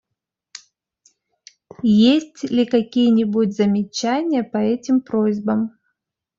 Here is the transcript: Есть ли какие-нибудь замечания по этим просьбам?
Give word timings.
Есть 1.83 2.49
ли 2.49 2.65
какие-нибудь 2.65 3.55
замечания 3.55 4.43
по 4.43 4.57
этим 4.57 5.01
просьбам? 5.01 5.77